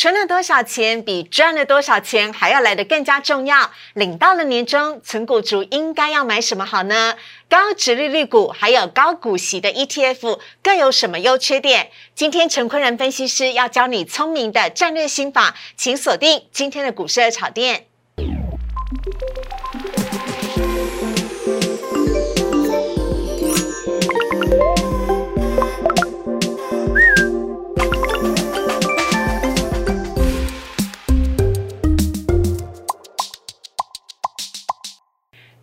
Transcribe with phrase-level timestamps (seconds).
[0.00, 3.72] 存了多少钱比赚了多少钱还要来得更加重要。
[3.94, 7.16] 领到了年终，存股族应该要买什么好呢？
[7.48, 11.90] 高值利率股还有高股息的 ETF 各有什么优缺点？
[12.14, 17.86] 今天陈坤仁分析师要教你聪明的战略心法，请锁定今天的股市炒店。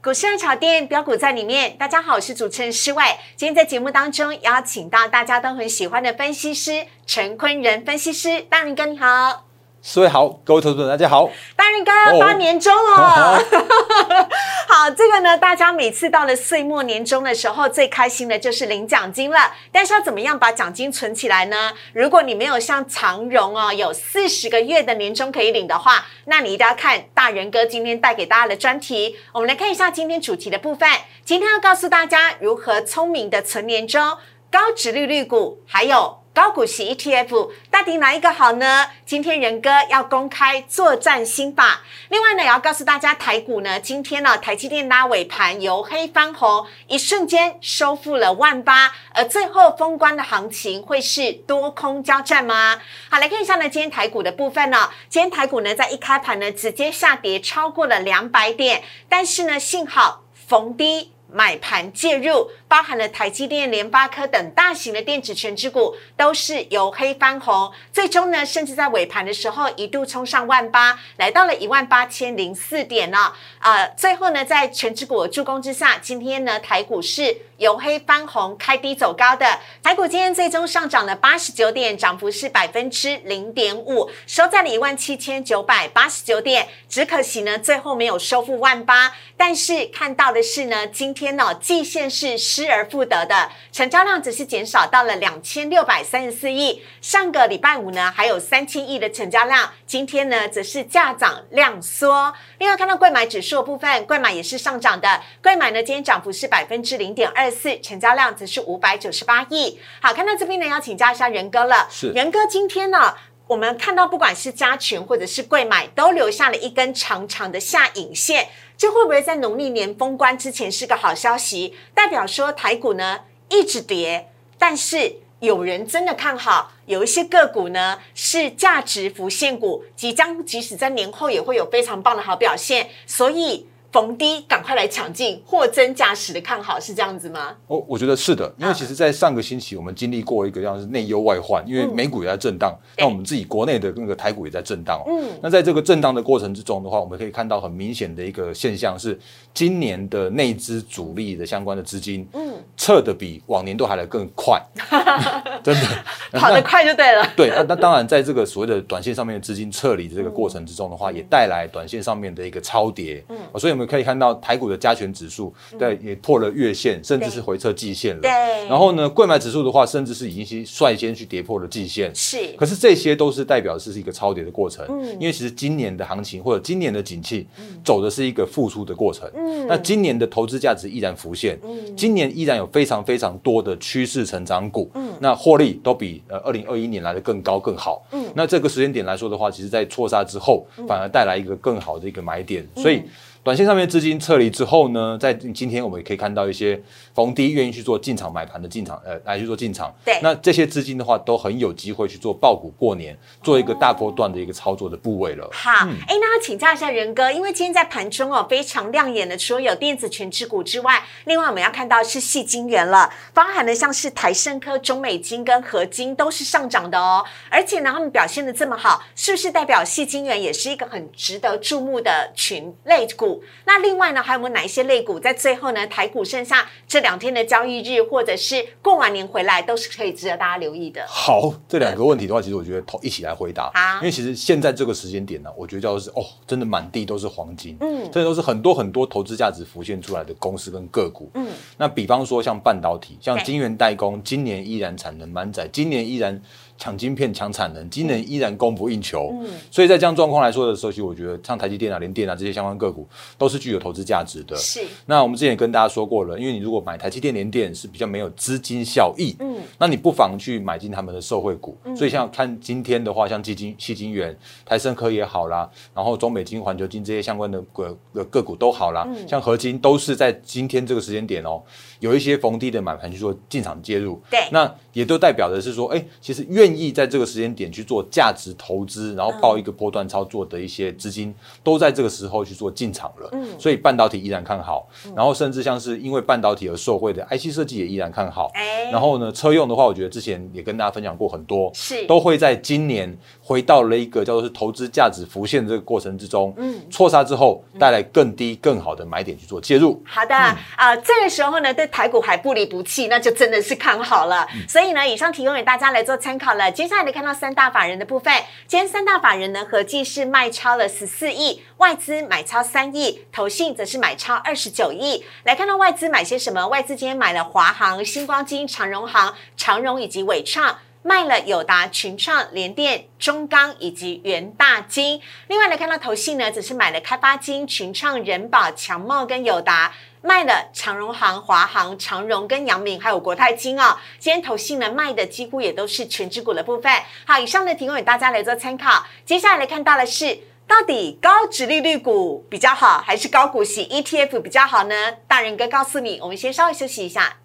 [0.05, 3.18] 股市热炒店标股在里面，大家好，我是主持人施外。
[3.36, 9.45] 今天在节目当中邀请到大家都很喜欢的分析师陈坤仁分析师，大林哥你好。
[9.88, 11.30] 四位好，各位投资者大家好。
[11.55, 12.98] 大仁哥发年终了，
[14.67, 19.53] 好，这个呢，大家每次到了岁末年终的时候，最开心的就是领奖金了。
[19.71, 21.71] 但是要怎么样把奖金存起来呢？
[21.93, 29.15] 如果你没有像长荣哦，有四十个月的年终可以领的话，那你一定要看大人哥今天带给大家的专题。
[29.34, 30.90] 我们来看一下今天主题的部分。
[31.23, 34.17] 今天要告诉大家如何聪明的存年终，
[34.49, 36.24] 高值利率股，还有。
[36.36, 38.88] 高股息 ETF 到底哪一个好呢？
[39.05, 41.82] 今天仁哥要公开作战心法。
[42.10, 52.82] 另外呢，也要告诉大家台股呢，今天呢，台积电拉尾盘由黑翻红，一瞬间收复了万八，而最后封关的行情会是多空交战吗？
[53.10, 61.13] 好，来看一下呢，今天台股的部分呢，今天台股呢在一开盘呢直接下跌超过了两百点，但是呢，幸好逢低。
[61.28, 73.31] 买盘介入，包含了台积电、联发科等大型的电子全指股，都是由黑翻红，最终呢，甚至在尾盘的时候一度冲上万八，来到了一万八千零四点呢。
[73.59, 79.59] 啊，最后呢，在全指股的助攻之下，今天呢，台股是由黑翻红，开低走高的。
[79.81, 86.67] 台股今天最终上涨了八十九点，涨幅是百分之零点五，收在了一万七千九百八十九点。
[86.88, 91.16] 只可惜呢，最后没有收复万八，但是看到的是呢，今天。
[91.16, 96.81] 天呢，季线是失而复得的，成交量只是减少到了两千六百三十四亿。
[97.01, 102.33] 上个礼拜五呢，还有三千亿的成交量，今天呢，则是价涨量缩。
[102.59, 109.79] 另外看到贵买指数的部分，贵买也是上涨的，贵买呢今天涨幅是百分之零点二四，成交量则是五百九十八亿。
[110.01, 111.87] 好，看到这边呢，要请教一下仁哥了。
[111.89, 113.15] 是仁哥，今天呢，
[113.47, 118.50] 我们看到不管是加权或者是贵买，都留下了一根长长的下影线。
[118.78, 121.75] 这会不会在农历年封关之前是个好消息？
[121.94, 133.67] 代表说台股呢一直跌，但是有人真的看好，有一些个股呢是价值浮现股，即将即使在年后也会有非常棒的好表现，所以。
[133.95, 137.56] 逢低赶快来抢进，货真价实的看好是这样子吗？
[137.66, 145.01] 我我觉得是的，因为其实，在上个星期我们经历过一个样是内忧外患，因为美股也在震荡，那我们自己国内的那个台股也在震荡。
[145.07, 149.17] 嗯，那在这个震荡的过程之中的话，我们可以看到很明显的一个现象是，
[149.53, 154.62] 今年的内资主力的相关的资金，嗯，撤的比往年都还来更快，
[155.63, 155.88] 真的
[156.33, 157.25] 跑得快就对了。
[157.33, 163.23] 对，那那当然，在这个所谓的短线上面的资金撤离的这个过程之中的话，也带来短线上面的一个超跌。
[163.29, 163.84] 嗯，所以我们。
[163.85, 168.22] 可以看到台股的加权指数，对，也破了月线，甚至是回撤季线了。
[168.22, 168.31] 对。
[168.68, 172.13] 然后呢，贵买指数的话，甚至是已经去率先去跌破了季线。
[172.16, 172.38] 是。
[172.57, 174.85] 可是这些都是代表是一个超跌的过程。
[174.90, 175.12] 嗯。
[175.19, 177.47] 因为其实今年的行情或者今年的景气，
[177.84, 179.29] 走的是一个复苏的过程。
[179.35, 179.68] 嗯。
[179.68, 181.59] 那今年的投资价值依然浮现。
[181.63, 181.95] 嗯。
[181.95, 184.90] 今年依然有非常非常多的趋势成长股。
[184.95, 185.13] 嗯。
[185.19, 188.03] 那获利都比呃二零二一年来的更高更好。
[188.12, 188.25] 嗯。
[188.34, 192.68] 那这个时间点来说的话，其实在错杀之后，反而带来一个更好的一个买点。
[192.75, 193.03] 所以。
[193.45, 196.81] 短线上面资金撤离之后呢，在今天我们也可以看到一些
[197.13, 199.94] 逢低愿意去做进场买盘的进场，呃，来去做进场。
[200.03, 205.47] 对，那这些资金的话，都很有机会去做爆股过年，做一个大波段的一个操作的部位了。
[205.53, 223.34] 好，哎，那要请教一下仁哥，因为今天在盘中哦，非常亮眼的，除了有电子全指股之外，另外我们要看到是细晶元了，包含了像是台盛科、中美金跟合金都是上涨的哦，而且呢，他们表现的这么好，是不是代表细晶元也是一个很值得注目的群类股？
[223.65, 225.85] 那另外呢，还有没有哪一些类股在最后呢？
[225.87, 231.05] 台股剩下这两天的交易日，或者是过完年回来，都是可以值得大家留意的。
[231.07, 233.71] 好，这两个问题的话，其实我觉得同一起来回答。
[233.73, 241.29] 好，因为其实现在这个时间点呢，我觉得叫做是哦，真的满地都是黄金，嗯，这都是很多很多投资价值浮现出来的公司跟个股。
[241.35, 241.47] 嗯，
[241.77, 246.41] 那比方说像半导体，像晶圆代工，今年依然产能满载，今年依然。
[246.77, 249.29] 抢晶片、抢产能，今年依然供不应求。
[249.31, 253.07] 嗯，所以在这样状况来说的时候，其实我觉得像台积电啊、联电啊这些相关个股
[253.38, 254.56] 都是具有投资价值的。
[254.56, 254.81] 是。
[255.06, 261.77] 那我们之前也跟大家说过了，因为你如果买台积电、联电是比较没有资金效益，嗯，那你不妨去买进他们的受惠股。
[261.95, 267.98] 所以像看今天的话，像基金、细金元、台盛科也好啦，然后中美金、环球金这些相关的个
[268.30, 271.62] 个股都好啦，像合金都是在今天这个时间点哦。
[272.01, 281.33] 有一些逢低的买盘去做进场介入，对，那也都代表的是说，哎，其实愿意在这个时间点去做价值投资，然后报一个波段操作的一些资金，
[281.63, 283.29] 都在这个时候去做进场了。
[283.31, 288.51] 嗯，所以半导体依然看好，然后甚至像是因为半导体而受惠的 IC 设计也依然看好。
[288.53, 300.03] 哎，然后呢，车用的话，我觉得之前也跟大家分享过很多，是都会在今年回到了一个叫做是投资价值浮现这个过程之中，嗯，错杀之后带来更低更好的买点去做介入。
[300.06, 301.89] 好的，啊，这个时候呢，对。
[301.95, 304.45] 台股还不离不弃，那就真的是看好了。
[304.68, 306.69] 所以呢，以上提供给大家来做参考了。
[306.69, 308.33] 接下来来看到三大法人的部分，
[308.68, 315.25] 今天三大法人呢合计是卖超了十四亿，外资买超三亿，投信则是买超二十九亿。
[315.44, 316.68] 来看到外资买些什么？
[316.68, 325.21] 外资今天买了华航、星光金、长荣航、长荣以及伟创，卖了友达、群创、联电、中钢以及元大金。
[325.47, 329.94] 另外来看到投信呢，则是买了开发金、群创、人保、强茂跟友达。
[330.21, 333.95] 卖了长荣行、华航、长荣跟阳明，还有国泰金哦。
[334.18, 336.92] 今天投信呢卖的几乎也都是全指股的部分。
[337.27, 339.06] 好，以上呢提供给大家来做参考。
[339.24, 344.95] 接下来来看到的是，到底高值利率股比较好，还是高股息 ETF 比较好呢？
[345.27, 347.38] 大人哥告诉你，我们先稍微休息一下，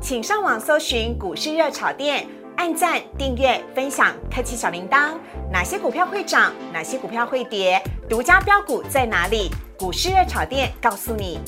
[0.00, 2.26] 请上网搜寻股市热炒店，
[2.56, 5.18] 按赞、订阅、分享，开启小铃铛。
[5.52, 6.52] 哪些股票会涨？
[6.72, 7.82] 哪些股票会跌？
[8.08, 9.50] 独家标股在哪里？
[9.78, 11.38] 股市热炒店告诉你。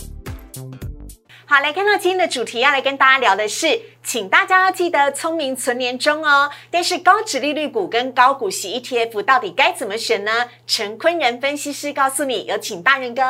[1.46, 6.48] 好，来看到今天的主题，要来跟大家聊的是，请大家要记得聪明存年终哦。
[6.70, 10.32] 但是高值利率股跟高股息 ETF 到底该怎么选呢？
[10.66, 13.22] 陈坤仁分析师告诉你，有请大人哥。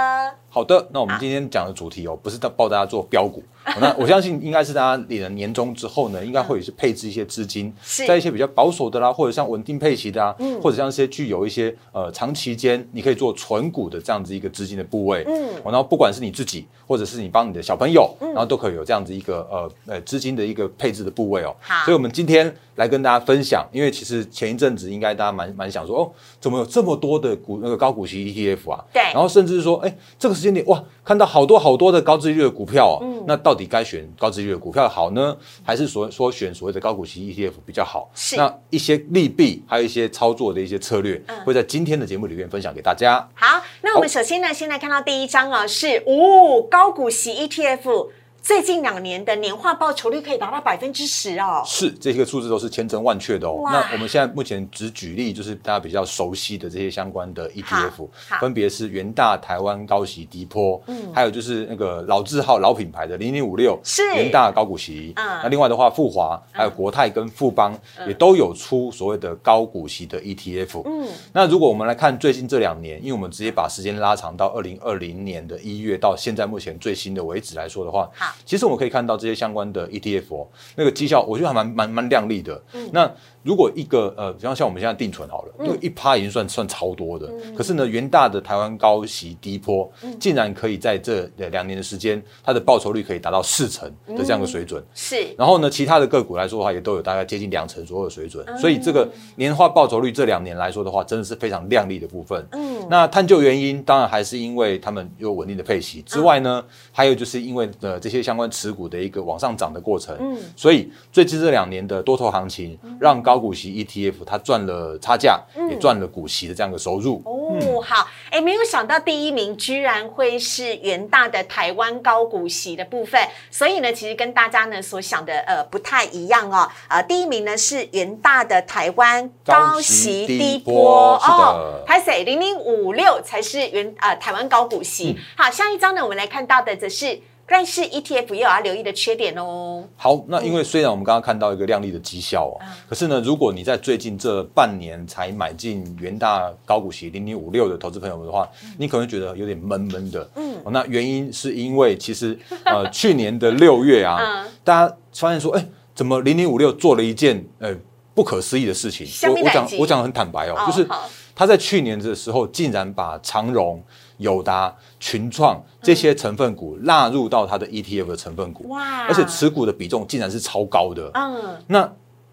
[0.50, 3.42] 好的，那我们今天讲的主题哦，不是在抱大家做标股。
[3.80, 7.72] 那 我相信应该是大家领了年终之后呢，应该会是配置一些资金，
[8.06, 21.54] 在一些比较保守的啦，或者像稳定配息的啊，或者像一些具有一些呃长期间你可以做存股的这样子一个资金的部位，嗯，然后不管是你自己或者是你帮你的小朋友，然后都可以有这样子一个呃呃资金的一个配置的部位哦。
[21.60, 28.84] 好，所以我们今天来跟大家分享，因为其实前一阵子应该大家蛮蛮想说，哦，怎么有这么多的股那个高股息 ETF 啊？
[28.92, 34.28] 对，然后甚至是说，哎，这个时间点哇，看到好多好多的高利率的股票哦，那到底该选高？
[34.28, 38.08] 利率的股票好呢，还是所说选所谓的高股息 ETF 比较好？
[38.14, 43.26] 是那一些利弊，还有一些操作的一些策略，会在今天的节目里面分享给大家。
[43.34, 48.08] 好，那我们首先呢，先来看到第一张哦，是哦，高股息 ETF。
[48.40, 53.60] 最近两年的年化报酬率可以达到百分之十哦，是这些数字都是千真万确的哦。
[53.64, 58.08] 那我们现在目前只举例，就是大家比较熟悉的这些相关的 ETF，
[58.40, 65.12] 分别是元大台湾高息低坡，嗯，还有就是那个老字号老品牌的零零五六，是元大高股息。
[65.16, 70.82] 嗯，那另外的话，富华还有国泰跟富邦也都有出所谓的高股息的 ETF。
[70.86, 78.27] 嗯，那如果我们来看最近这两年，因为我们直接把时间拉长到二零二零年的一月到现在目前最新的为止来说的话，好。
[78.44, 82.62] 其实我们可以看到这些相关的 ETF，哦那个绩效我觉得还蛮蛮蛮亮丽的。
[82.92, 83.10] 那
[83.48, 89.90] 如果一个呃，比方像我们现在定存好了，因为一趴已经算算超多的，可是呢，元大的台湾高息低波，
[90.20, 94.84] 竟然可以在这两年的时间，它的报酬率可以达到四成的这样的水准。
[94.94, 95.16] 是。
[95.38, 98.44] 然后呢，其他的个股来说的话，也都有大概接近两成左右的水准。
[98.58, 102.46] 所以这个年化报酬率这两年来说的话，真的是非常亮丽的部分。
[102.52, 102.86] 嗯。
[102.90, 115.40] 那探究原因，当然还是因为他们有稳定的配息之外呢，还有就是因为呃这些相关持股的一个往上涨的过程，嗯，所以最近这两年的多头行情，让高股息 ETF 它赚了差价，
[115.70, 117.22] 也赚了股息的这样的收入。
[117.24, 126.68] 哦，好，哎，没有想到第一名居然会是元大的台湾高股息的部分，所以呢，其实跟大家呢所想的呃不太一样哦。
[126.88, 135.18] 呃，第一名呢是元大的台湾高息低波哦，拍谁零零五六才是元呃台湾高股息。
[135.36, 137.20] 好，下一张呢，我们来看到的则是。
[137.50, 139.82] 但是 ETF 也有要留意的缺点哦。
[139.96, 150.30] 好，那因为虽然我们刚刚看到一个亮丽的绩效哦，可是呢，如果你在最近这半年才买进元大高股息零零五六的投资朋友们的话，你可能觉得有点闷闷的。
[150.36, 157.74] 嗯，那原因是因为其实 呃去年的六月啊，大家发现说，哎，怎么零零五六做了一件呃
[158.14, 159.06] 不可思议的事情？
[159.30, 160.86] 我我讲我讲很坦白哦，就是
[161.34, 163.82] 他在去年的时候竟然把长荣。
[164.18, 169.06] 友达、群创这些成分股纳入到它的 ETF 的成分股，哇！
[169.06, 171.10] 而且持股的比重竟然是超高的。
[171.14, 171.82] 嗯，那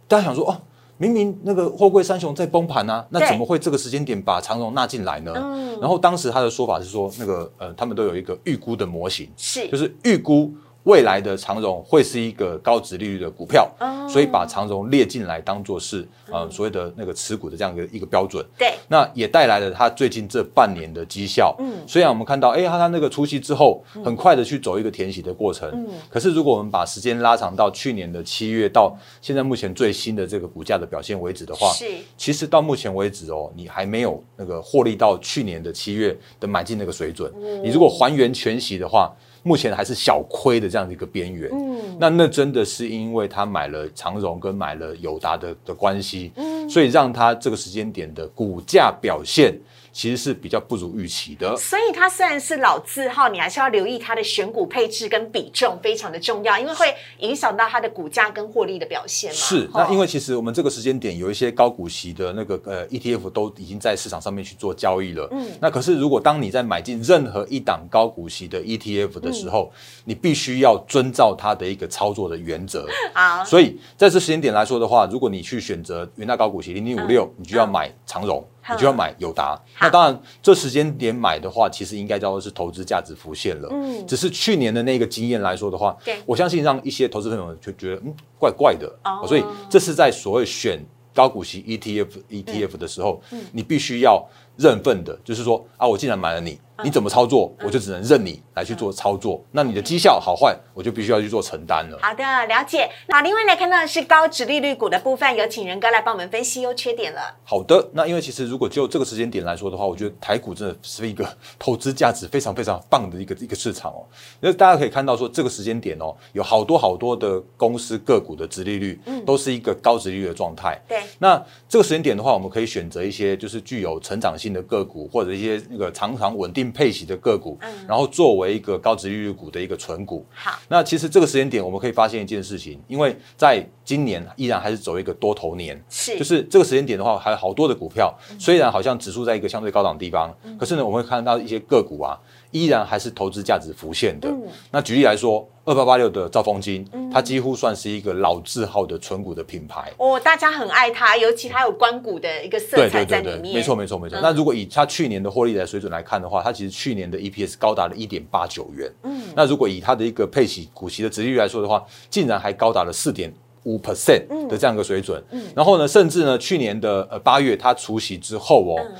[0.07, 0.61] 大家想说哦，
[0.97, 5.33] 明明那个货柜三雄在崩盘啊，那怎么会这个时间点把长荣纳进来呢？
[5.35, 10.49] 嗯然后当时他的说法是说，那个呃，他们都有一个预估的模型，是就是预估
[10.85, 18.45] 未来的长荣会是一个高值利率的股票，哦所以把长荣列进来当做是呃所谓的那个持股的这样一个一个标准。
[18.57, 21.55] 对，那也带来了它最近这半年的绩效。
[21.59, 25.69] 嗯虽然我们看到，哎、他他那个除息之后，很快的去走一个填息的过程。
[25.71, 37.31] 嗯可是如果我们把时间拉长到去年的七月到现在目前最新的这个股价的表现为止的话，是其实到目前为止哦，你还没有那个获利到去年的七月的买进那个水准。
[37.35, 39.11] 嗯你如果还原全息的话，
[39.45, 41.49] 目前还是小亏的这样的一个边缘。
[41.53, 49.55] 嗯那那真的是因为他买了长荣跟买了友达的的关系，嗯所以让他这个时间点的股价表现
[49.95, 51.55] 其实是比较不如预期的。
[51.55, 59.35] 所以它虽然是老字号，你还是要留意它的选股配置跟比重非常的重要，因为会影响到它的股价跟获利的表现嘛。
[59.37, 65.25] 是，哦那因为其实我们这个时间点有一些高股息的那个呃 ETF 都已经在市场上面去做交易了。
[65.31, 69.71] 嗯，那可是如果当你在买进任何一档高股息的 ETF 的时候，
[70.03, 72.85] 你必须要遵照它的一个操作的原则。
[73.15, 79.59] 好，所以在这时间点来说的话，如果你去选择元大高股息零零五六，你就要买长荣，嗯你就要买友达。
[79.79, 83.69] 那当然，这时间点买的话，其实应该叫做是投资价值浮现了。
[83.71, 84.05] 嗯。
[84.07, 88.87] 只是去年的那个经验来说的话对，我相信让一些投资朋友就觉得嗯怪怪的。
[89.03, 89.25] 哦。
[89.27, 94.21] 所以这是在所谓选高股息 ETF ETF 的时候，你必须要
[94.57, 99.43] 认份的，就是说啊，我既然买了你，你怎么操作，我就只能任你来去做操作。
[99.51, 101.97] 那你的绩效好坏，我就必须要去做承担了。
[102.01, 102.89] 好的，了解。
[103.07, 107.21] 那，另外来看到的是高值利率股的部分，有请仁哥来帮我们分析优缺点了。
[107.43, 111.25] 好的，那因为其实如果就这个时间点来说的话，我觉得台股真的是一个
[111.57, 114.03] 投资价值非常非常棒的一个一个市场哦。
[114.41, 120.79] 那大家可以看到说，这个时间点哦，有好多好多的公司个股的值利率，都是一个高值利率的状态。
[120.87, 130.25] 对，那这个时间点的话，我们可以选择一些就是具有成长性的个股，或者一些那个常常稳定配息的个股，然后作为一个高值利率股的一个存股。
[130.33, 142.19] 好，那其实这个时间点，我们可以发现一件事情，因为在今年依然还是走一个多头年，是，就是这个时间点的话，还有好多的股票，虽然好像指数在一个相对高档的地方，可是呢，我们会看到一些个股啊，
[142.55, 144.33] 依然还是投资价值浮现的。
[144.71, 149.91] 那举例来说，二八八六的兆丰金，它几乎算是一个老字号的纯股的品牌。
[149.97, 153.55] 哦，大家很爱它，尤其它有关股的一个色对彩对对对，在里面。
[153.55, 154.17] 没错没错没错。
[154.17, 158.89] 嗯那如果以它去年的获利的水准来看的话，它其实去年的 EPS 高达了一点八九元。
[159.03, 163.33] 嗯，那如果以它的一个配息股息的值利率来说的话，竟然还高达了四点。
[163.67, 165.19] 五 percent 的这样一个水准，
[165.55, 168.95] 然后呢，甚至呢，去年的呃八月它除息之后哦，你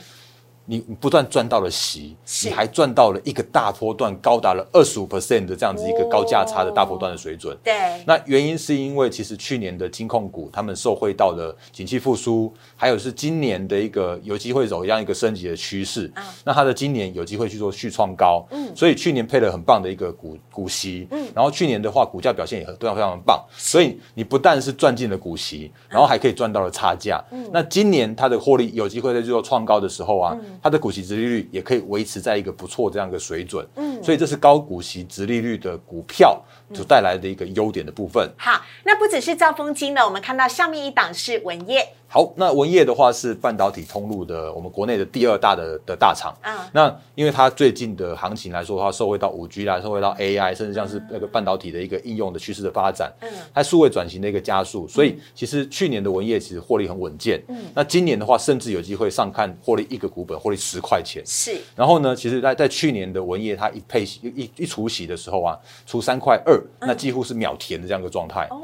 [0.66, 7.56] 你不断赚到了息，是你还赚到了一个大波段高达了二十五 percent 的这样子一个高价差的大波段的水准。
[7.64, 7.74] 对，
[8.06, 16.12] 那原因是因为其实去年的金控股他们受惠到的景气复苏，还有是今年的一个有机会走一样一个升级的趋势。
[16.16, 27.24] 嗯那它的今年有机会去做续创高，嗯，所以去年配了很棒的一个股股息，嗯，然后去年的话股价表现也非常非常的棒，所以你不但是赚进了股息，然后还可以赚到了差价。
[27.32, 33.66] 嗯，那今年它的获利有机会在做创高的时候啊，它的股息值利率也可以维持在一个不错这样一个水准。
[33.76, 36.42] 嗯，所以这是高股息值利率的股票
[36.74, 38.30] 所带来的一个优点的部分。
[38.38, 46.34] 好，那不只是兆丰金呢，我们看到下面一档是文业，好，那文业的话是半导体通路的我们国内的第二大的的大厂。
[46.44, 57.44] 嗯那因为它最近的行情来说的话，受惠到五 G 啦，受惠到 AI，甚至像是那个半导体的一个应用的趋势的发展，嗯它数位转型的一个加速，所以其实去年的文业其实获利很稳健。
[57.50, 61.22] 嗯，那今年的话，甚至有机会上看获利一个股本获利十块钱。
[61.26, 68.48] 是然后呢，其实在在去年的文业，它一配息一一除息的时候啊，除三块二，那几乎是秒填的这样一个状态。
[68.52, 68.62] 哦，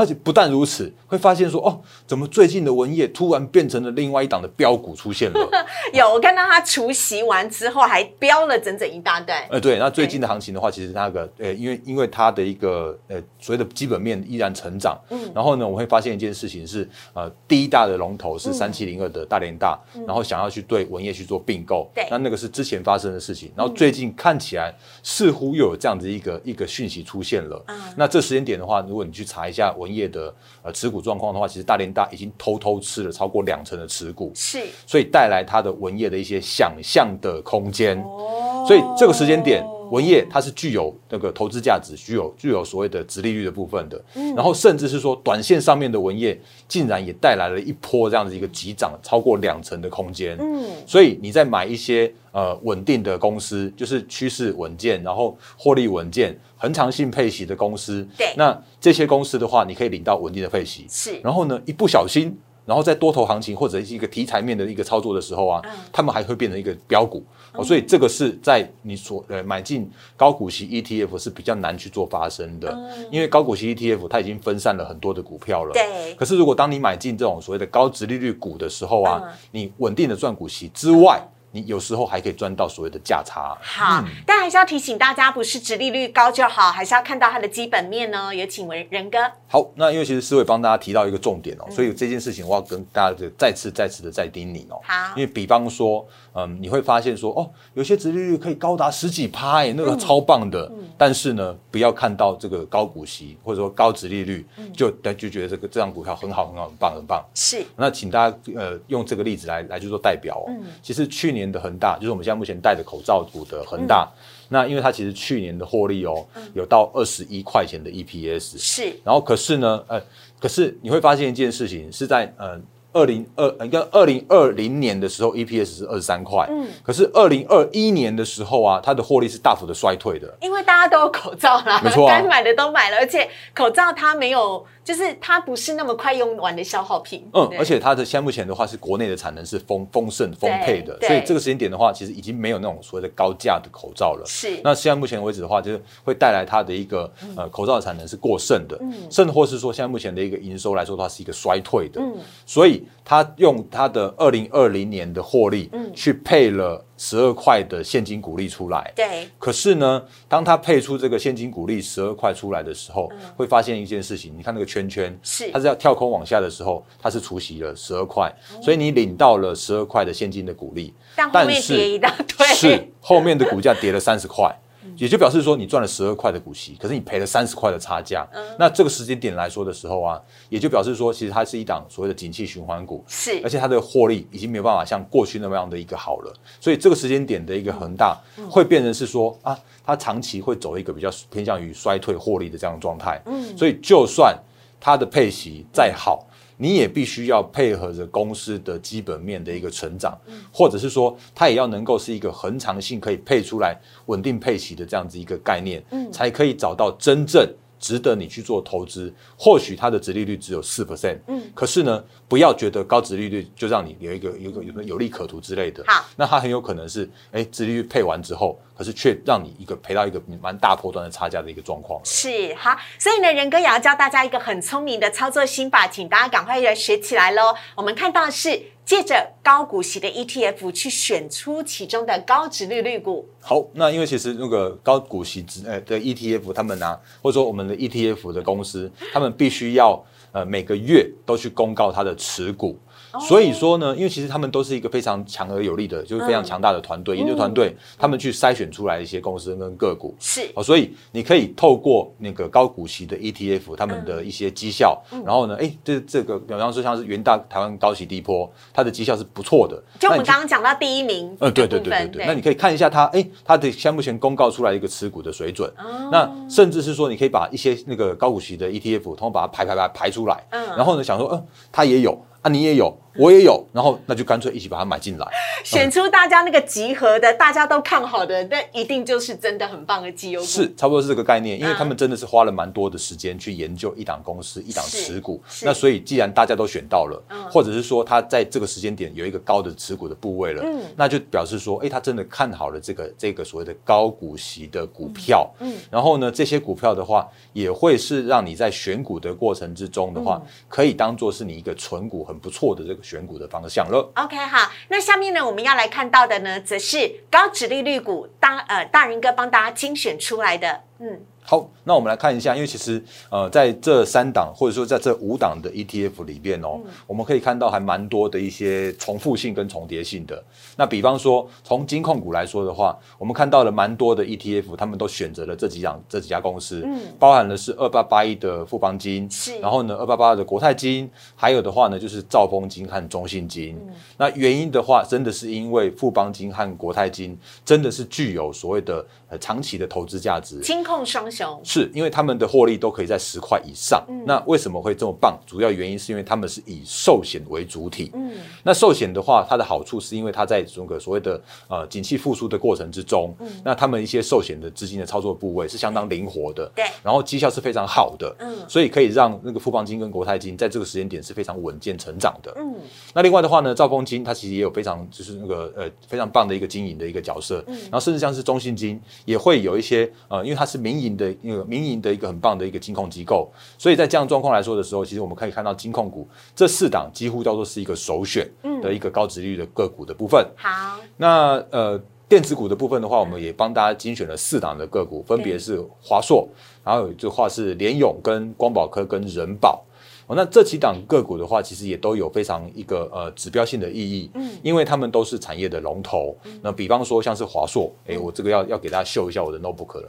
[0.00, 5.50] 而且不但如此，会发现说，哦，怎么最近的文业突然变成了另外一档的标股出现了？
[5.92, 22.06] 有我看到它除息完之后还飙了整整一大段，呃，对，那最近的行情的话，其实那个，呃，因为因为它的一个呃所谓的基本面依然成长，嗯，然后呢，我会发现一件事情是，呃，第一大的龙头是三七零二的大连大，然后想要去对文业去做并购，对。
[22.10, 27.78] 那那个是之前发生的事情，然后最近看起来似乎又有这样子一个一个讯息出现了，嗯。
[27.96, 38.00] 那这时间点的话，如果你去查一下文业的呃持股状况的话，其实大连大已经偷偷吃了超过两成的持股，是所以带来它的文业的一些想象的空间。
[38.02, 39.60] 哦所以这个时间点，
[39.92, 44.02] 文业它是具有那个投资价值，具有具有所谓的殖利率的部分的。
[44.34, 50.34] 然后甚至是说，短线上面的文业竟然也带来了一波这样子一个急涨，超过两成的空间。
[50.40, 58.08] 嗯，所以你在买一些呃稳定的公司，就是趋势稳健，然后获利稳健、恒长性配息的公司。
[58.16, 60.86] 对那这些公司的话，你可以领到稳定的配息。
[60.88, 65.70] 是然后呢，一不小心然后在多头行情或者是一个题材面的一个操作的时候啊，嗯。
[65.92, 67.24] 他们还会变成一个标股。
[67.52, 72.74] 哦，所以这个是在你所呃买进高股息 ETF 是比较难去做发生的，
[73.10, 75.72] 因为高股息 ETF 它已经分散了很多的股票了。
[75.72, 76.14] 对。
[76.14, 79.32] 可是如果当你买进这种所谓的高值利率股的时候啊，嗯。
[79.50, 81.20] 你稳定的赚股息之外，
[81.52, 83.56] 你有时候还可以赚到所谓的价差。
[83.62, 88.34] 好，但还是要提醒大家，不是殖利率高就好，还是要看到它的基本面呢。
[88.34, 89.18] 有请文仁哥。
[89.46, 94.80] 好，那因为其实思伟帮大家提到一个重点嗯哦，所以这件事情我要跟大家的再次再次的再叮咛哦。
[94.82, 100.70] 好因为比方说，嗯，你会发现说，哦，有些殖利率可以高达十几趴，哎，那个超棒的。
[100.72, 107.24] 嗯但是呢，不要看到这个高股息或者说高殖利率，嗯就就觉得这个这张股票很好很好很棒很棒。
[107.34, 110.44] 是那请大家呃用这个例子来来去做代表哦。
[110.48, 114.46] 嗯其实去年的恒大，就是我们现在目前戴着口罩股的恒大，嗯。
[114.50, 120.00] 那因为它其实去年的获利哦，有到二十一块钱的 EPS，是，然后可是呢，呃，
[120.38, 122.60] 可是你会发现一件事情是在呃。
[122.94, 132.20] 二零二呃，跟二零二零年的时候，EPS 是二十三块，嗯，可是二零二一年的时候啊，它的获利是大幅的衰退的，因为大家都有口罩啦，没错啊。
[132.20, 137.28] 该买的都买了，而且口罩它没有，就是它不是那么快用完的消耗品。
[137.32, 144.24] 嗯而且它的现在目前的话是国内的产能是丰丰盛丰沛的，所以这个时间点的话，其实已经没有那种所谓的高价的口罩了。
[144.26, 144.60] 是。
[144.64, 147.34] 那现在目前为止的话，就是会带来它的一个嗯。
[147.36, 148.92] 呃口罩的产能是过剩的，嗯。
[149.10, 152.16] 甚或是说现在目前的一个营收来说的话是一个衰退的，嗯。
[152.46, 155.92] 所以它用它的二零二零年的获利嗯。
[155.94, 158.92] 去配了十二块的现金股利出来。
[158.94, 168.32] 对，可是呢，当他配出这个现金股利十二块出来的时候，会发现一件事情，你看那个圈圈，嗯是它是要跳空往下的时候，它是除息了十二块，
[168.62, 172.46] 所以你领到了十二块的现金的股利，但后面跌一大堆。
[172.46, 174.56] 是后面的股价跌了三十块。
[174.96, 178.26] 也就表示说，你赚了十二块的股息，可是你赔了三十块的差价。
[178.34, 188.18] 嗯那这个时间点来说的时候啊，也就表示说，其实它是一档所谓的景气循环股，是而且它的获利已经没有办法像过去那么样的一个好了，所以这个时间点的一个恒大
[188.50, 193.20] 会变成是说啊，它长期会走一个比较偏向于衰退获利的这样的状态。
[193.26, 194.36] 嗯，所以就算
[194.80, 196.26] 它的配息再好。
[196.62, 200.16] 你也必须要配合着公司的基本面的一个成长，
[200.52, 203.76] 或者是说它也要能够是一个恒长性可以配出来
[204.06, 207.44] 稳定配息的这样子一个概念，才可以找到真正
[207.82, 209.12] 值得你去做投资。
[209.36, 215.82] 或许它的殖利率只有四 percent，嗯，可是呢，不要觉得高殖利率就让你有一个有一个有个有利可图之类的。
[215.88, 222.00] 好，那它很有可能是，哎，殖利率配完之后，可是却让你一个赔到一个蛮大波段的差价的一个状况。
[222.04, 227.52] 是好，所以呢，仁哥也要教大家一个很聪明的操作心法，请大家赶快来学起来喽。
[227.74, 242.78] 我们看到的是借着高股息的 ETF 去选出其中的高值利率股，好，那因为其实那个高股息值呃的 ETF，他们呢、或者说我们的 ETF 的公司，他们必须要呃每个月都去公告它的持股。
[243.20, 250.14] 所以说呢，因为其实他们都是一个非常强而有力的，就是非常强大的团队、研究团队，他们去筛选出来一些公司跟个股。
[250.18, 250.50] 是。
[250.54, 259.82] 哦，所以你可以透过那个高股息的 ETF，他们的一些绩效，然后呢，哎，这这个，比方说像是元大台湾高息低波，它的绩效是不错的。
[259.98, 266.08] 就我们刚刚讲到第一名嗯，对对对对对，那你可以看一下它，哎，它的现目前公告出来一个持股的水准，哦。
[266.10, 270.62] 那甚至是说你可以把一些那个高股息的 ETF，通通把它排排排排出来，嗯。
[270.76, 275.26] 然后呢想说，嗯、它也有啊，你也有，我也有，然后那就干脆一起把它买进来。
[275.64, 280.46] 选出大家那个集合的，大家都看好的，那一定就是真的很棒的绩优股。
[280.46, 285.42] 是，差不多是这个概念，因为嗯他们真的是花了蛮多的时间去研究一档公司、一档持股。
[285.62, 295.50] 那所以既然大家都选到了，嗯或者是说他在这个时间点有一个高的持股的部位了，嗯那就表示说，哎，他真的看好了这个这个所谓的高股息的股票。
[295.60, 304.12] 嗯然后呢，这些股票的话，也会是让你在选股的过程之中的话，嗯可以当做是你一个存股很不错的这个选股的方向了。
[304.14, 320.42] OK，好，那下面呢，我们要来看到的呢，则是高值利率股，大呃大人哥帮大家精选出来的，嗯，好，那我们来看一下，因为其实呃，在这三档或者说在这五档的 ETF 里边哦，我们可以看到还蛮多的一些重复性跟重叠性的。
[320.78, 333.78] 那比方说，从金控股来说的话，我们看到了蛮多的 ETF，他们都选择了这几档这几家公司，嗯包含的是二八八一的富邦金，是然后呢二八八的国泰金，还有的话呢就是兆丰金和中信金。
[334.16, 344.04] 那原因的话，真的是因为富邦金和国泰金真的是具有所谓的呃长期的投资价值，金控双雄，是因为他们的获利都可以在十块以上。
[344.24, 345.38] 那为什么会这么棒？
[345.46, 348.10] 主要原因是因为他们是以寿险为主体。
[348.14, 362.52] 嗯，那寿险的话，它的好处是因为它在整个所谓的呃景气复苏的过程之中，嗯，那他们一些寿险的资金的操作部位是相当灵活的，对，然后绩效是非常好的，嗯，所以可以让那个富邦金跟国泰金在这个时间点是非常稳健成长的。
[362.56, 362.74] 嗯，
[363.14, 378.48] 那另外的话呢，兆丰金它其实也有非常就是那个呃非常棒的一个经营的一个角色，嗯，然后甚至像是中信金也会有一些呃，因为它是民营的那个民营的一个很棒的一个金控机构，所以在这样状况来说的时候，其实我们可以看到金控股这四档几乎叫做是一个首选
[378.82, 380.46] 的一个高值率的个股的部分。
[380.56, 386.48] 好，那呃电子股的部分的话，我们也帮大家精选了四档的个股，分别是华硕，
[386.82, 389.84] 然后有句话是联咏、跟光宝科、跟人保。
[390.32, 396.34] 哦，那这几档个股的话，其实也都有非常一个呃指标性的意义，嗯，因为他们都是产业的龙头。
[396.62, 400.06] 那比方说像是华硕，哎，我这个要要给大家秀一下我的 notebook 了。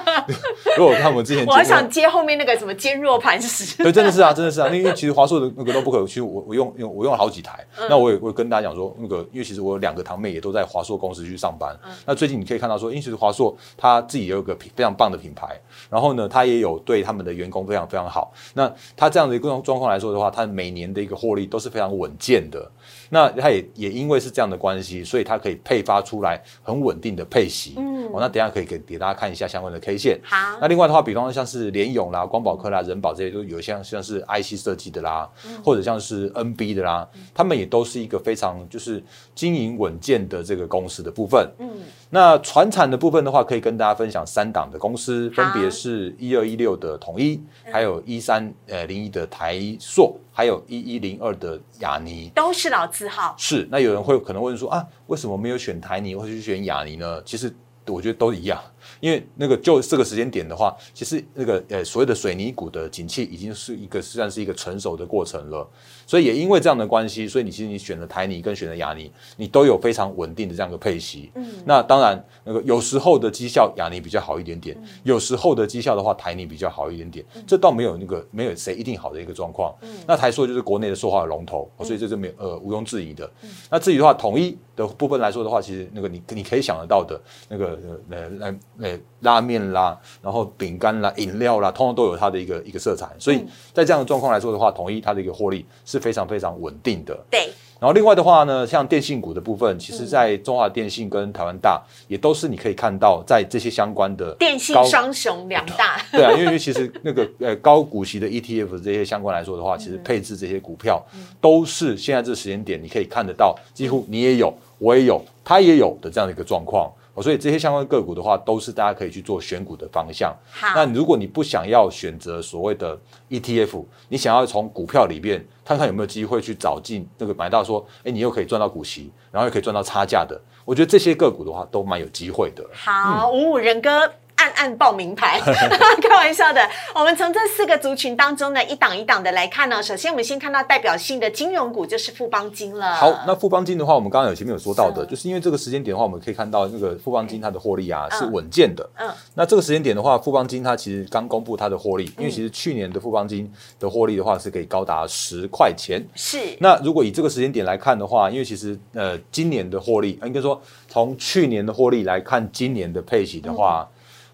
[0.78, 3.76] 如果看我们之前，我还想接后面那个什么坚若磐石。
[3.82, 7.62] 对，真的是啊，真的是啊，因为其实华硕的那个 notebook，其实我我用用我用了好几台。
[7.88, 11.78] 那我也会跟大家讲说，那个因为其实我有两个堂妹也都在华硕公司去上班。
[12.06, 18.32] 那最近你可以看到说，因为其实华硕它自己也有一个非常棒的品牌，然后呢，它也有对他们的员工非常非常好。
[18.54, 22.70] 那它这样的一个状况来说的话，它每年的一个获利都是非常稳健的。
[23.10, 27.74] 那它也也因为是这样的关系，所以它可以配发出来很稳定的配息。
[27.76, 30.18] 嗯，哦，那等下可以给给大家看一下相关的 K 线。
[30.22, 35.28] 好，那另外的话，比方说像是联咏啦、光宝科啦、人保这些，都有像像是 IC 设计的啦，
[35.64, 39.02] 或者像是 NB 的啦，他们也都是一个非常就是
[39.34, 41.50] 经营稳健的这个公司的部分。
[41.58, 41.68] 嗯，
[42.10, 47.42] 那船产的部分的话，可以跟大家分享三档的公司，分别是一二一六的统一，
[47.72, 50.16] 还有一三呃零一的台硕。
[50.40, 53.34] 还有一一零二的雅尼，都是老字号。
[53.36, 57.22] 是，那有人会可能问说啊，为什么没有选台泥，或者去选雅尼呢？
[57.24, 57.54] 其实
[57.86, 58.58] 我觉得都一样。
[59.00, 65.68] 因为那个就这个时间点的话，其实那个呃所谓的水泥股的景气已经是一个算是一个成熟的过程了，
[66.06, 71.30] 所以也因为这样的关系，所以你其实你选了台泥跟选了亚泥，你都有非常稳定的这样的配息。
[71.34, 79.74] 嗯，那当然那个有时候的绩效亚泥比较好一点点，有时候的绩效的话台泥比较好一点点，这倒没有那个没有谁一定好的一个状况。
[79.82, 83.30] 嗯，那台塑就是国内的说话的龙头，所以这是没有呃毋庸置疑的。
[83.70, 87.78] 那至于的话统一的部分来说的话，其实那个你你可以想得到的那个
[88.10, 89.60] 呃呃呃拉面。
[89.70, 97.14] 啦，然后饼干啦、饮料啦，通通都有它的一个一个色彩，所以在这样的状况来说的话，统一它的一个获利是非常非常稳定的。
[97.30, 97.50] 对。
[97.78, 106.02] 然后另外的话呢，像电信股的部分，其实在中华电信跟台湾大也都是你可以看到，在这些相关的电信双雄两大。
[106.12, 111.02] 对啊，因为其实那个呃高股息的 ETF 这些相关来说的话，其实配置这些股票
[111.40, 116.90] 都是现在这时间点你可以看得到，几乎你也有，我也有，他也有的这样的一个状况。
[117.22, 120.34] 所以这些相关个股的话，都是大家可以去做选股的方向。
[120.50, 132.64] 好，那如果你不想要选择所谓的 ETF，你想要从股票里面看看有没有机会去找进那个买到说，哎，你又可以赚到股息，然后又可以赚到差价的，我觉得这些个股的话都蛮有机会的。
[132.72, 134.10] 好，五五人哥。
[134.40, 135.38] 暗暗报名牌，
[136.00, 136.66] 开玩笑的。
[136.94, 139.82] 我们从这四个族群当中呢，一档一档的来看呢。
[139.82, 142.94] 首先，我们先看到代表性的金融股，就是富邦金了。
[142.94, 148.88] 好，那富邦金的话，我们刚刚有前面有说到的，就是因为这个时间点的话，我们可以看到那个富邦金它的获利啊是稳健的。
[148.94, 149.10] 嗯。
[149.34, 156.02] 那这个时间点的话，富邦金它其实刚公布它的获利，因为其实去年的富邦金的获利的话是可以高达十块钱。
[156.14, 156.38] 是。
[156.60, 163.86] 那如果以这个时间点来看的话，因为其实呃今年的获利，应该说从去年的获利来看，今年的配息的话。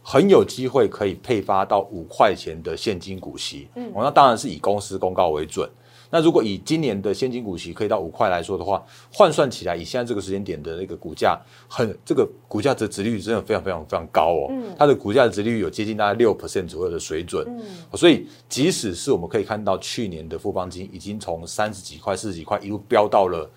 [0.08, 5.68] 很有机会可以配发到五块钱的现金股息，嗯，那当然是以公司公告为准。
[6.12, 8.80] 那如果以今年的现金股息可以到五块来说的话，
[9.12, 23.50] 换算起来，以现在这个时间点的那个股价，很这个股价的值率真的非常非常非常高哦，嗯，它的股价的值率有接近大概六 percent 左右的水准，嗯，所以即使是我们可以看到去年的富邦金已经从三十几块、四十几块一路飙到了。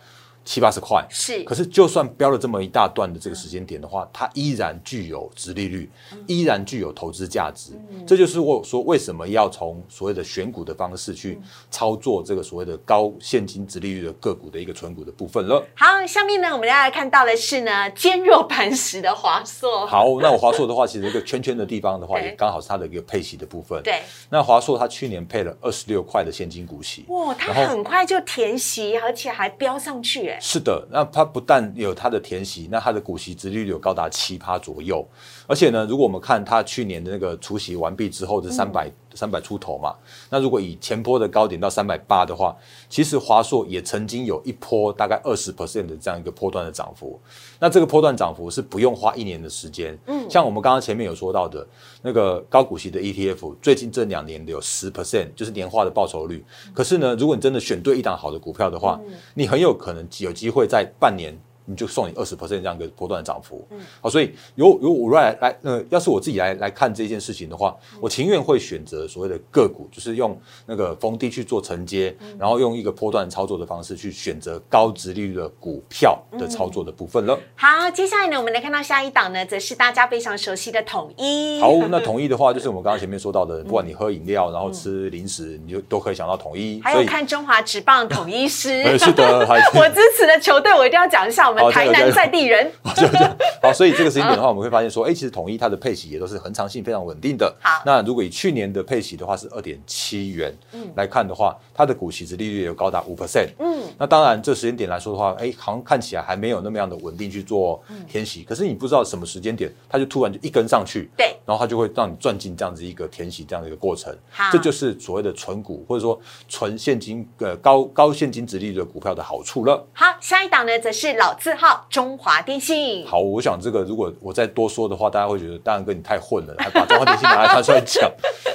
[0.45, 5.87] 七八十块是，可是就算标了这么一大段的这个时间点的话，它依然具有值利率，
[6.25, 7.73] 依然具有投资价值。
[8.07, 15.63] 这就是我说为什么要从所谓的选股的方式去操作这个所谓的高现金值利率的个股的一个存股的部分了。
[15.75, 19.85] 好，下面呢我们大家看到的是呢坚若磐石的华硕。
[19.85, 23.79] 好，那我华硕的话，其实一个圈圈的地方的话， 也刚好是它的一个配息的部分。
[23.83, 30.38] 对，那华硕它去年配了二十六块的现金股息，哇，它很快就填息，而且还飙上去，哎。
[30.39, 35.07] 是的，那它不但有它的填息，那它的股息值率有高达七趴左右，
[35.49, 39.95] 而且呢，如果我们看它去年的那个除息完毕之后的三百三百出头嘛。
[40.29, 42.55] 那如果以前波的高点到三百八的话，
[42.87, 47.19] 其实华硕也曾经有一波大概二十 percent 的这样一个波段的涨幅。
[47.59, 49.97] 那这个波段涨幅是不用花一年的时间。
[50.05, 51.67] 嗯，像我们刚刚前面有说到的
[52.03, 56.45] 那个高股息的 ETF，最近这两年有十 percent，就是年化的报酬率。
[56.75, 58.99] 可是呢，如果你真的选对一档好的股票的话，
[59.33, 61.35] 你很有可能有机会在半年。
[61.69, 77.37] 你就送你二十 percent 这样一个波段的涨幅，嗯，好，所以由由我来来，呃，要是我自己来来看这件事情的话，我情愿会选择所谓的个股，就是用那个逢低去做承接，然后用一个波段操作的方式去选择高值利率的股票的操作的部分了。
[77.55, 81.61] 好，接下来呢，我们来看到下一档呢，则是大家非常熟悉的统一。
[81.61, 86.81] 好，那统一的话，就是我们刚刚前面说到的，不管你喝饮料，然后吃零食，你就都可以想到统一。
[86.83, 89.45] 还有看中华职棒统一师， 是的，
[89.77, 91.58] 我支持的球队，我一定要讲一下我们。
[91.71, 92.71] 台南在地人，
[93.61, 97.53] 好，所以这个时间点的话，我们会发现说，哎，其实统一它的配息也都是恒长性非常稳定的。
[97.61, 100.53] 好，那如果以去年的配息的话是二点七元
[100.95, 103.49] 来看的话，它的股息值利率有高达五 percent。
[103.59, 108.43] 嗯，那当然这时间点来说的话，哎，好像看起来还没有那么样的稳定去做填息。
[108.43, 114.15] 可是你不知道什么时间点，它就突然就一根上去，对，然后它就会让你赚进这样子一个填息这样的一个过程。
[114.29, 119.85] 好，这就是所谓的纯股或者说纯现金呃高高现金值利率的股票的好处了。
[119.93, 122.29] 好，下一档呢则是老字号中华。
[122.29, 123.03] 华电信。
[123.07, 128.07] 好，我想这个如果我再多说的话，大家会觉得大然哥你太混了，还把中华电信拿来拿出来讲，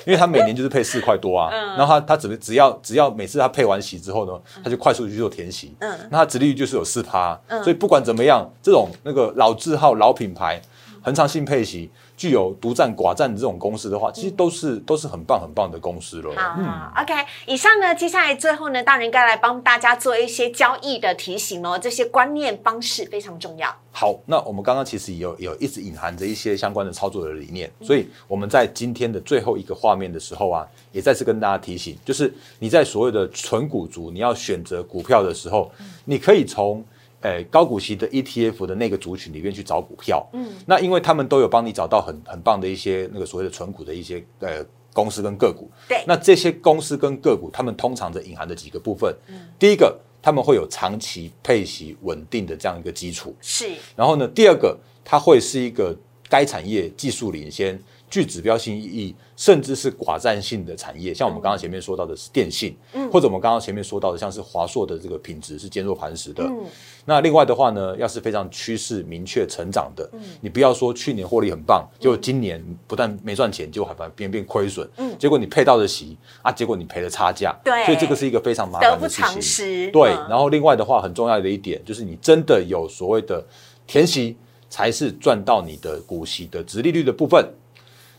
[0.07, 10.63] 因为他每年就是配四块多啊，然后他他只只要只要每次他配完息之后呢，他就快速去做填息，嗯，那他殖利率就是有四趴，所以不管怎么样，这种那个老字号老品牌，
[11.03, 11.91] 恒常性配息。
[12.17, 16.33] 具有独占寡占的这种公司的话，其实都是都是很棒很棒的公司了。
[16.37, 17.13] 好，OK，
[17.47, 23.75] 以上呢，接下来最后呢，大人该来帮大家做一些交易的提醒哦，这些观念方式非常重要。
[23.91, 35.71] 好，那我们刚刚其实有有一直隐含着一些相关的操作的理念，所以我们在今天的最后一个画面的时候啊，也再次跟大家提醒，就是你在所有的纯股族，你要选择股票的时候，
[36.05, 36.85] 你可以从。
[37.25, 55.97] 诶，高股息的 ETF 的那个族群里面去找股票，嗯，那因为他们都有帮你找到很很棒的一些那个所谓的纯股的一些呃公司跟个股，对，那这些公司跟个股，他们通常的隐含的几个部分，嗯，第一个，他们会有长期配息稳定的这样一个基础，是，然后呢，第二个，它会是一个
[56.29, 57.83] 该产业技术领先。
[58.15, 66.45] 具指标性意义，甚至是寡占性的产业，像我们刚刚前面说到的是电信，嗯，或者我们刚刚前面说到的，像是华硕的这个品质是坚若磐石的。
[66.45, 66.65] 嗯，
[67.05, 79.91] 那另外的话呢，要是非常趋势明确成长的，嗯，你不要说去年获利很棒，就今年不但没赚钱，就还反变变亏损，嗯，结果你配到的息啊，结果你赔了差价，对，所以这个是一个非常麻烦的事情。
[79.91, 83.45] 对，然后另外的话，很重要的一点就是你真的有所谓的
[83.89, 84.37] 填息，
[84.71, 87.45] 才是赚到你的股息的值利率的部分。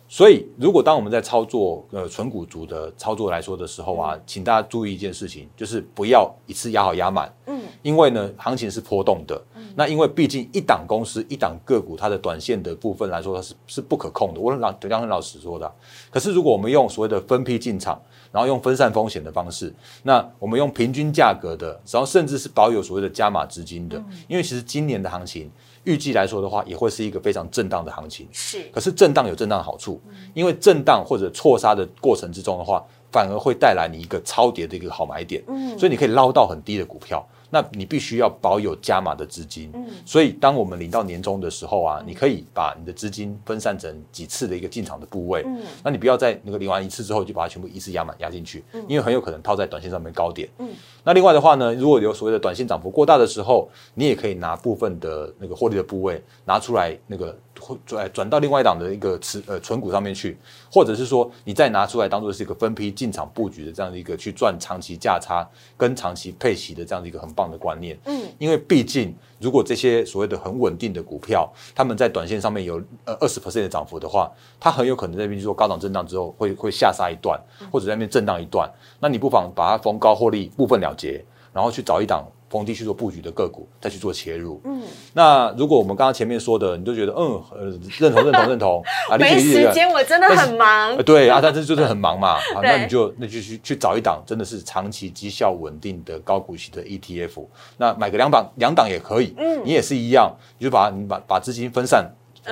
[0.08, 15.70] 所以，如果当我们在操作呃纯股族的操作来说的时候啊，请大家注意一件事情，就是不要一次压好压满，嗯，因为呢行情是波动的，嗯，那因为毕竟一档公司一档个股它的短线的部分来说它是是不可控的，我老刚刚老师说的。
[16.12, 18.00] 可是如果我们用所谓的分批进场，
[18.32, 25.50] 然后用分散风险的方式，那我们用平均价格的，然后甚至是保有所谓的加码资金的，因为其实今年的行情。
[25.86, 28.28] 预计来说的话，也会是一个非常震荡的行情。
[28.32, 30.02] 是，可是震荡有震荡的好处，
[30.34, 35.44] 因为震荡或者错杀的过程之中的话，反而会带来你一个超跌的一个好买点。
[35.48, 37.26] 嗯，所以你可以捞到很低的股票。
[37.50, 50.70] 那你必须要保有加码的资金，嗯，所以当我们领到年终的时候啊，你可以把你的资金分散成几次的一个进场的部位，嗯，那你不要在那个领完一次之后就把它全部一次压满压进去，嗯，因为很有可能套在短线上面高点，嗯，
[51.04, 57.38] 那另外的话呢，如果有所谓的短线涨幅过大的时候，你也可以拿部分的那个获利的部位拿出来那个。
[57.86, 60.38] 转转到另外一档的一个持呃存股上面去，
[60.72, 67.98] 或者是说你再拿出来当做是一个分批进场布局的这样的一个去赚长期价差跟长期配息的这样的一个很棒的观念。
[68.06, 77.40] 嗯，因为毕竟如果这些所谓的很稳定的股票，他们在短线上面有呃二十 percent 的涨幅的话，它很有可能在那边做高档震荡之后会会下杀一段，
[77.72, 82.26] 或者在那边震荡一段，那你不妨把它逢高获利部分了结，然后去找一档。
[82.56, 84.62] 逢低去做布局的个股，再去做切入。
[84.64, 84.82] 嗯，
[85.14, 87.66] 那如果我们刚刚前面说的，你就觉得嗯，呃
[88.00, 90.96] 认同认同认同 啊，没时间，我真的很忙。
[91.04, 92.36] 对啊，但是就是很忙嘛。
[92.56, 97.46] 啊，那你就那就去去找一档真的是长期绩效稳定的高股息的 ETF，
[97.78, 99.34] 那买个两档两档也可以。
[99.38, 102.10] 嗯，你也是一样，你就把你把把资金分散。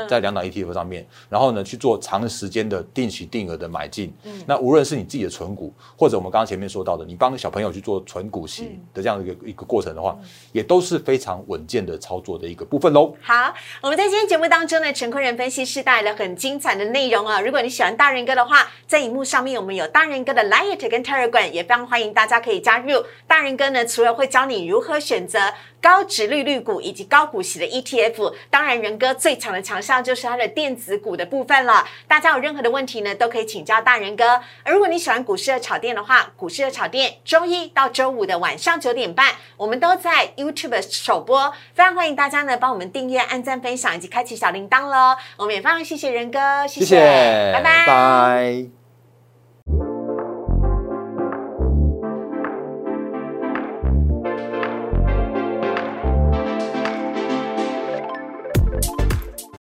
[0.10, 4.14] 在两档 ETF 上面，然后呢去做长时间的定期定额的买进。
[4.46, 10.18] 那无论是你自己的存股，或者我们刚刚前面说到的，你帮小朋友去做存股息的这样一个一个过程的话，
[10.52, 13.16] 也都是非常稳健的操作的一个部分喽。
[13.22, 17.40] 好，我们在今天节目当中呢，陈坤仁分析师带来了很精彩的内容啊。
[17.42, 23.04] 如果你喜欢大人哥的话，在荧幕上面我们有大人哥的 Light 跟 Telegram，也非常欢迎大家可以加入。
[23.28, 25.40] 大人哥呢，除了会教你如何选择。
[25.84, 31.86] 高值利率股以及高股息的 ETF，当然仁哥最强的强项就是它的电子股的部分了。
[32.08, 34.40] 大家有任何的问题呢，都可以请教大仁哥。
[34.64, 45.18] 而如果你喜欢股市的炒店的话，股市的炒店周一到周五的晚上九点半，我们都在 YouTube 首播，非常欢迎大家呢帮我们订阅、按赞、分享以及开启小铃铛喽。
[45.36, 48.83] 我们也非常谢谢仁哥，谢谢，拜拜，拜。